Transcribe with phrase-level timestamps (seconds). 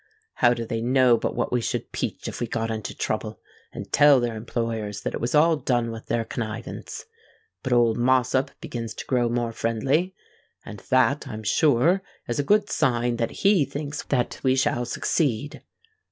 [0.41, 3.39] How do they know but what we should peach, if we got into trouble,
[3.71, 7.05] and tell their employers that it was all done with their connivance?
[7.61, 10.15] But old Mossop begins to grow more friendly;
[10.65, 15.61] and that, I'm sure, is a good sign that he thinks that we shall succeed."